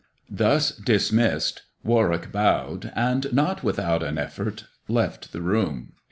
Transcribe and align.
Thus 0.31 0.71
dismissed, 0.71 1.61
Warwick 1.83 2.31
bowed 2.31 2.91
and, 2.95 3.31
not 3.31 3.63
without 3.63 4.01
an 4.01 4.17
effort, 4.17 4.63
left 4.87 5.31
the 5.31 5.41
room. 5.43 5.93